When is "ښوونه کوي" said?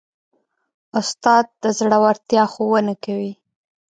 2.53-3.33